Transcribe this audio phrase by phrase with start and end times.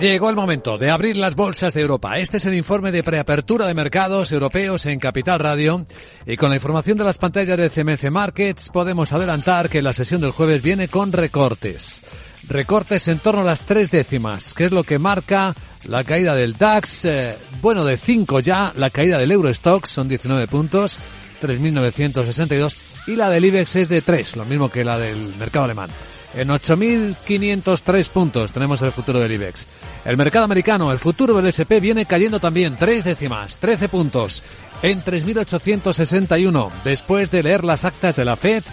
[0.00, 2.18] Llegó el momento de abrir las bolsas de Europa.
[2.18, 5.86] Este es el informe de preapertura de mercados europeos en Capital Radio.
[6.26, 10.20] Y con la información de las pantallas de CMC Markets podemos adelantar que la sesión
[10.20, 12.02] del jueves viene con recortes.
[12.46, 15.54] Recortes en torno a las tres décimas, que es lo que marca
[15.84, 17.06] la caída del DAX.
[17.06, 20.98] Eh, bueno, de cinco ya, la caída del Eurostox son 19 puntos,
[21.40, 22.76] 3.962.
[23.06, 25.88] Y la del IBEX es de tres, lo mismo que la del mercado alemán.
[26.36, 29.66] En 8.503 puntos tenemos el futuro del IBEX.
[30.04, 34.42] El mercado americano, el futuro del SP viene cayendo también tres décimas, 13 puntos,
[34.82, 38.64] en 3.861, después de leer las actas de la FED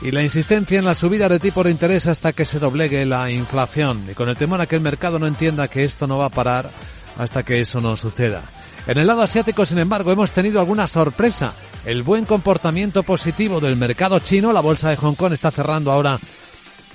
[0.00, 3.30] y la insistencia en la subida de tipo de interés hasta que se doblegue la
[3.30, 6.26] inflación y con el temor a que el mercado no entienda que esto no va
[6.26, 6.70] a parar
[7.18, 8.42] hasta que eso no suceda.
[8.86, 11.52] En el lado asiático, sin embargo, hemos tenido alguna sorpresa.
[11.84, 16.18] El buen comportamiento positivo del mercado chino, la bolsa de Hong Kong está cerrando ahora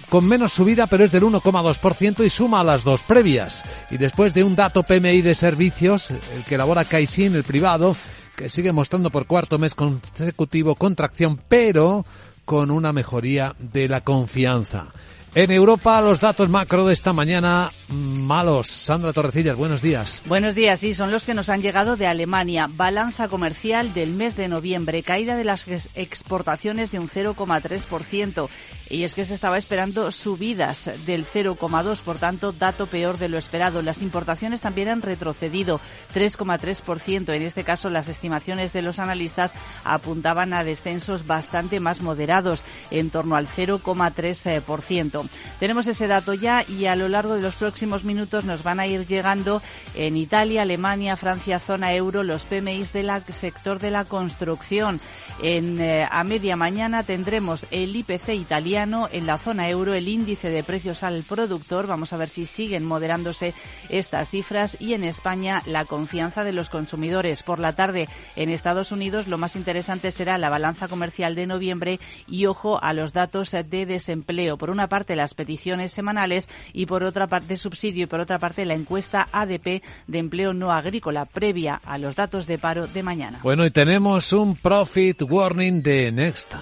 [0.09, 3.63] con menos subida, pero es del 1,2% y suma a las dos previas.
[3.91, 7.95] Y después de un dato PMI de servicios, el que elabora Caixin, el privado,
[8.35, 12.05] que sigue mostrando por cuarto mes consecutivo contracción, pero
[12.45, 14.87] con una mejoría de la confianza.
[15.35, 18.67] En Europa, los datos macro de esta mañana malos.
[18.67, 20.21] Sandra Torrecillas, buenos días.
[20.25, 22.69] Buenos días, sí, son los que nos han llegado de Alemania.
[22.69, 28.49] Balanza comercial del mes de noviembre, caída de las exportaciones de un 0,3%.
[28.89, 33.37] Y es que se estaba esperando subidas del 0,2%, por tanto, dato peor de lo
[33.37, 33.81] esperado.
[33.81, 35.81] Las importaciones también han retrocedido
[36.13, 37.33] 3,3%.
[37.33, 43.09] En este caso, las estimaciones de los analistas apuntaban a descensos bastante más moderados, en
[43.09, 45.29] torno al 0,3%.
[45.59, 48.87] Tenemos ese dato ya y a lo largo de los próximos minutos nos van a
[48.87, 49.61] ir llegando
[49.93, 54.99] en Italia, Alemania, Francia, zona euro, los PMIs del sector de la construcción.
[55.43, 60.49] En, eh, a media mañana tendremos el IPC italiano en la zona euro, el índice
[60.49, 61.85] de precios al productor.
[61.85, 63.53] Vamos a ver si siguen moderándose
[63.89, 67.43] estas cifras y en España la confianza de los consumidores.
[67.43, 71.99] Por la tarde en Estados Unidos lo más interesante será la balanza comercial de noviembre
[72.27, 74.57] y ojo a los datos de desempleo.
[74.57, 78.65] Por una parte las peticiones semanales y por otra parte subsidio y por otra parte
[78.65, 83.39] la encuesta ADP de empleo no agrícola previa a los datos de paro de mañana.
[83.43, 86.53] Bueno, y tenemos un profit warning de Next.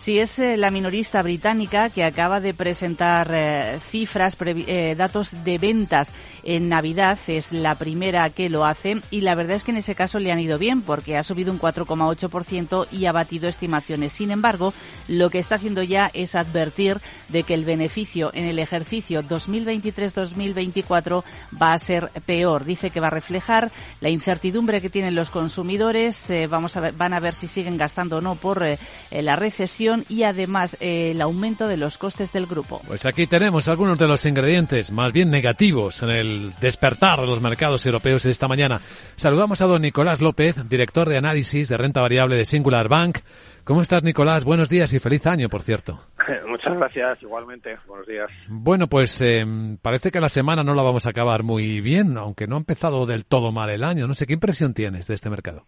[0.00, 5.58] Sí, es eh, la minorista británica que acaba de presentar eh, cifras, eh, datos de
[5.58, 6.08] ventas
[6.42, 7.18] en Navidad.
[7.26, 10.32] Es la primera que lo hace y la verdad es que en ese caso le
[10.32, 14.14] han ido bien porque ha subido un 4,8% y ha batido estimaciones.
[14.14, 14.72] Sin embargo,
[15.06, 16.96] lo que está haciendo ya es advertir
[17.28, 21.24] de que el beneficio en el ejercicio 2023-2024
[21.60, 22.64] va a ser peor.
[22.64, 26.32] Dice que va a reflejar la incertidumbre que tienen los consumidores.
[26.48, 28.64] vamos a ver, van a ver si siguen gastando o no por
[29.10, 32.80] la recesión y además eh, el aumento de los costes del grupo.
[32.86, 37.40] Pues aquí tenemos algunos de los ingredientes más bien negativos en el despertar de los
[37.40, 38.80] mercados europeos esta mañana.
[39.16, 43.18] Saludamos a don Nicolás López, director de análisis de renta variable de Singular Bank.
[43.64, 44.44] ¿Cómo estás, Nicolás?
[44.44, 46.00] Buenos días y feliz año, por cierto.
[46.48, 47.76] Muchas gracias, igualmente.
[47.86, 48.28] Buenos días.
[48.48, 49.44] Bueno, pues eh,
[49.80, 53.06] parece que la semana no la vamos a acabar muy bien, aunque no ha empezado
[53.06, 54.06] del todo mal el año.
[54.06, 55.66] No sé qué impresión tienes de este mercado.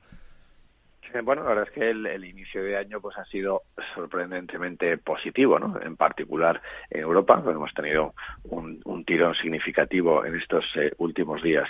[1.21, 3.63] Bueno, la verdad es que el, inicio de año pues ha sido
[3.95, 5.79] sorprendentemente positivo, ¿no?
[5.83, 8.15] En particular en Europa, hemos tenido
[8.45, 11.69] un, tirón significativo en estos eh, últimos días.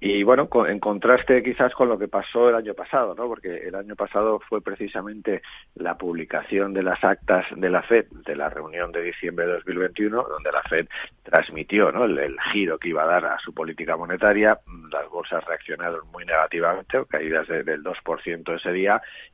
[0.00, 3.26] Y bueno, en contraste quizás con lo que pasó el año pasado, ¿no?
[3.26, 5.42] Porque el año pasado fue precisamente
[5.74, 10.22] la publicación de las actas de la Fed de la reunión de diciembre de 2021,
[10.28, 10.86] donde la Fed
[11.22, 11.88] transmitió.
[12.04, 14.58] El, giro que iba a dar a su política monetaria.
[14.92, 18.83] Las bolsas reaccionaron muy negativamente, caídas del 2% ese día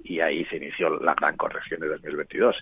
[0.02, 2.56] y ahí se inició la gran corrección de 2022.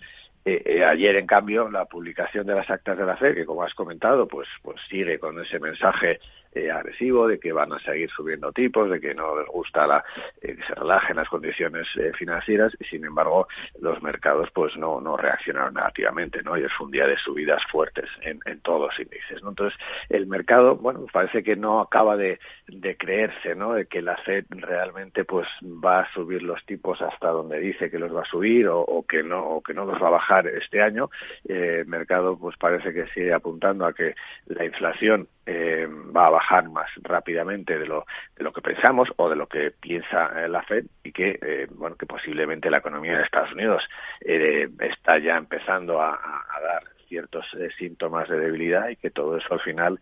[0.44, 3.62] Eh, eh, ayer, en cambio, la publicación de las actas de la FED, que como
[3.62, 6.20] has comentado, pues, pues sigue con ese mensaje
[6.54, 10.02] eh, agresivo de que van a seguir subiendo tipos, de que no les gusta la,
[10.40, 13.46] que se relajen las condiciones financieras y, sin embargo,
[13.80, 16.56] los mercados pues no, no reaccionaron negativamente, ¿no?
[16.56, 19.50] Y es un día de subidas fuertes en, en todos los índices, ¿no?
[19.50, 19.78] Entonces,
[20.08, 23.74] el mercado, bueno, parece que no acaba de, de creerse, ¿no?
[23.74, 27.98] De que la FED realmente pues va a subir los tipos hasta donde dice que
[27.98, 30.27] los va a subir o, o que no o que no los va a bajar
[30.46, 31.10] este año.
[31.48, 34.14] Eh, el mercado pues parece que sigue apuntando a que
[34.46, 39.28] la inflación eh, va a bajar más rápidamente de lo, de lo que pensamos o
[39.28, 43.24] de lo que piensa eh, la Fed y que bueno que posiblemente la economía de
[43.24, 43.88] Estados Unidos
[44.20, 46.18] está ya empezando a,
[46.62, 47.46] dar ciertos
[47.78, 50.00] síntomas de debilidad y que todo eso al final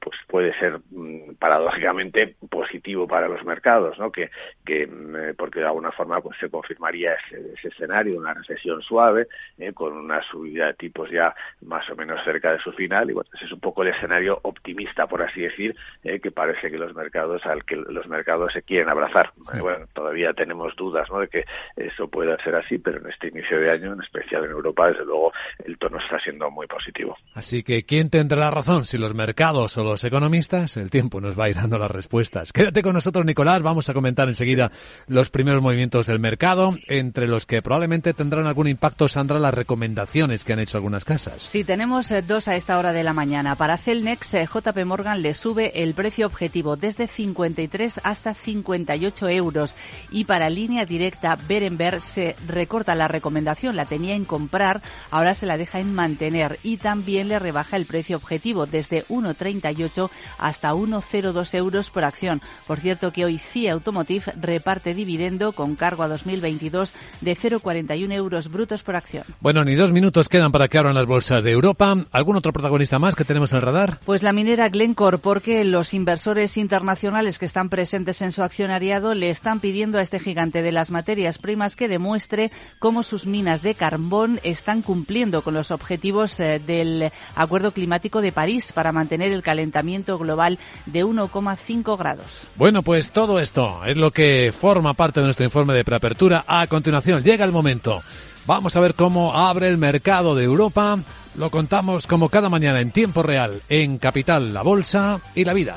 [0.00, 4.12] pues puede ser mm, paradójicamente positivo para los mercados, ¿no?
[4.12, 4.30] Que,
[4.64, 8.82] que mm, porque de alguna forma pues se confirmaría ese, ese escenario de una recesión
[8.82, 9.26] suave
[9.74, 13.30] con una subida de tipos ya más o menos cerca de su final y bueno,
[13.34, 17.44] ese es un poco el escenario optimista por así decir que parece que los mercados
[17.46, 19.32] al que los mercados se quieren abrazar.
[19.60, 21.20] bueno, todavía tenemos dudas ¿no?
[21.20, 21.44] de que
[21.76, 25.04] eso pueda ser así, pero en este inicio de año, en especial en Europa, desde
[25.04, 25.32] luego
[25.64, 27.16] el tono está siendo muy positivo.
[27.34, 28.84] Así que, ¿quién tendrá la razón?
[28.84, 32.52] Si los mercados o los economistas, el tiempo nos va a ir dando las respuestas.
[32.52, 33.62] Quédate con nosotros, Nicolás.
[33.62, 34.72] Vamos a comentar enseguida
[35.06, 40.44] los primeros movimientos del mercado, entre los que probablemente tendrán algún impacto, Sandra, las recomendaciones
[40.44, 41.42] que han hecho algunas casas.
[41.42, 43.54] Sí, tenemos eh, dos a esta hora de la mañana.
[43.54, 49.74] Para Celnex, eh, JP Morgan le sube el precio objetivo desde 53 hasta 58 euros.
[50.10, 55.46] Y para línea directa, Berenberg se recorta la recomendación, la tenía en comprar, ahora se
[55.46, 56.15] la deja en mantener
[56.62, 62.40] y también le rebaja el precio objetivo desde 1,38 hasta 1,02 euros por acción.
[62.66, 68.50] Por cierto que hoy CIA Automotive reparte dividendo con cargo a 2022 de 0,41 euros
[68.50, 69.24] brutos por acción.
[69.40, 71.94] Bueno, ni dos minutos quedan para que abran las bolsas de Europa.
[72.12, 74.00] ¿Algún otro protagonista más que tenemos en el radar?
[74.04, 79.30] Pues la minera Glencore, porque los inversores internacionales que están presentes en su accionariado le
[79.30, 83.74] están pidiendo a este gigante de las materias primas que demuestre cómo sus minas de
[83.74, 86.05] carbón están cumpliendo con los objetivos
[86.38, 92.48] eh, del Acuerdo Climático de París para mantener el calentamiento global de 1,5 grados.
[92.56, 96.44] Bueno, pues todo esto es lo que forma parte de nuestro informe de preapertura.
[96.46, 98.02] A continuación, llega el momento.
[98.46, 100.98] Vamos a ver cómo abre el mercado de Europa.
[101.36, 105.76] Lo contamos como cada mañana en tiempo real en Capital, la Bolsa y la Vida.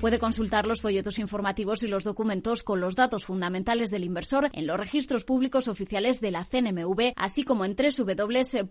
[0.00, 4.66] Puede consultar los folletos informativos y los documentos con los datos fundamentales del inversor en
[4.66, 8.62] los registros públicos oficiales de la CNMV, así como en www.arquia.es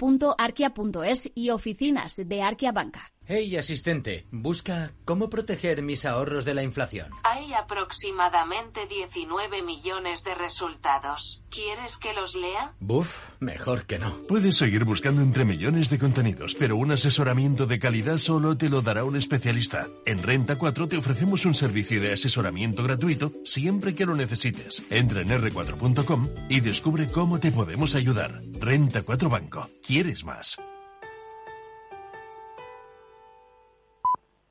[1.34, 3.12] y oficinas de Arquia Banca.
[3.28, 7.10] Hey, asistente, busca cómo proteger mis ahorros de la inflación.
[7.24, 11.42] Hay aproximadamente 19 millones de resultados.
[11.50, 12.76] ¿Quieres que los lea?
[12.80, 14.16] Buf, mejor que no.
[14.28, 18.84] Puedes seguir buscando entre millones de contenidos, pero un asesoramiento de calidad solo te lo
[18.84, 19.88] dará un especialista.
[20.06, 24.84] En Renta 4 te ofrecemos un servicio de asesoramiento gratuito siempre que lo necesites.
[24.90, 28.42] Entra en r4.com y descubre cómo te podemos ayudar.
[28.60, 29.70] Renta 4 Banco.
[29.82, 30.58] ¿Quieres más?